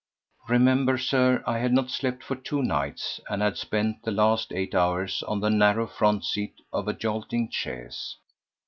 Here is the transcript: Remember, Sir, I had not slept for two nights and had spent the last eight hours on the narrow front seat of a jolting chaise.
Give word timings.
Remember, 0.49 0.97
Sir, 0.97 1.43
I 1.45 1.59
had 1.59 1.73
not 1.73 1.91
slept 1.91 2.23
for 2.23 2.35
two 2.35 2.63
nights 2.63 3.19
and 3.29 3.43
had 3.43 3.55
spent 3.55 4.01
the 4.01 4.09
last 4.09 4.51
eight 4.51 4.73
hours 4.73 5.21
on 5.27 5.41
the 5.41 5.51
narrow 5.51 5.85
front 5.85 6.25
seat 6.25 6.55
of 6.73 6.87
a 6.87 6.93
jolting 6.93 7.51
chaise. 7.51 8.15